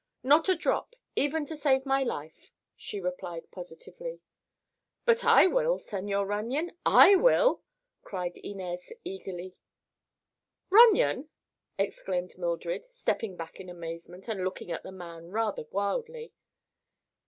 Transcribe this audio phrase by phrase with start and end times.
[0.23, 4.19] "Not a drop, even to save my life," she replied positively.
[5.05, 7.61] "But I will, Señor Runyon—I will!"
[8.03, 9.53] cried Inez eagerly.
[10.71, 11.29] "Runyon!"
[11.77, 16.33] exclaimed Mildred, stepping back in amazement and looking at the man rather wildly.